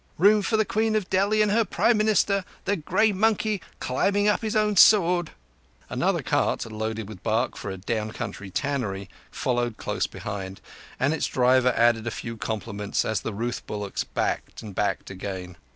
[0.17, 4.41] "Room for the Queen of Delhi and her Prime Minister the grey monkey climbing up
[4.41, 5.29] his own sword!"
[5.91, 10.59] Another cart loaded with bark for a down country tannery followed close behind,
[10.99, 15.55] and its driver added a few compliments as the ruth bullocks backed and backed again.